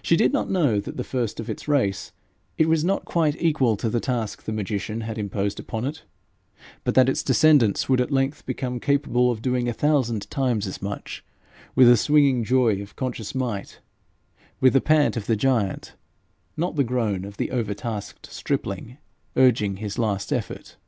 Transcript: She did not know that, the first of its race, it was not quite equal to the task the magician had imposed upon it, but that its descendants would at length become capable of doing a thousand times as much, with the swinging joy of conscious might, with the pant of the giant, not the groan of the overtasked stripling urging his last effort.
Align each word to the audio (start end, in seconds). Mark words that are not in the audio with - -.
She 0.00 0.16
did 0.16 0.32
not 0.32 0.48
know 0.50 0.80
that, 0.80 0.96
the 0.96 1.04
first 1.04 1.38
of 1.40 1.50
its 1.50 1.68
race, 1.68 2.10
it 2.56 2.70
was 2.70 2.86
not 2.86 3.04
quite 3.04 3.36
equal 3.38 3.76
to 3.76 3.90
the 3.90 4.00
task 4.00 4.42
the 4.44 4.50
magician 4.50 5.02
had 5.02 5.18
imposed 5.18 5.60
upon 5.60 5.84
it, 5.84 6.04
but 6.84 6.94
that 6.94 7.10
its 7.10 7.22
descendants 7.22 7.86
would 7.86 8.00
at 8.00 8.10
length 8.10 8.46
become 8.46 8.80
capable 8.80 9.30
of 9.30 9.42
doing 9.42 9.68
a 9.68 9.74
thousand 9.74 10.30
times 10.30 10.66
as 10.66 10.80
much, 10.80 11.22
with 11.74 11.86
the 11.86 11.98
swinging 11.98 12.44
joy 12.44 12.80
of 12.80 12.96
conscious 12.96 13.34
might, 13.34 13.80
with 14.58 14.72
the 14.72 14.80
pant 14.80 15.18
of 15.18 15.26
the 15.26 15.36
giant, 15.36 15.96
not 16.56 16.76
the 16.76 16.82
groan 16.82 17.26
of 17.26 17.36
the 17.36 17.50
overtasked 17.50 18.32
stripling 18.32 18.96
urging 19.36 19.76
his 19.76 19.98
last 19.98 20.32
effort. 20.32 20.78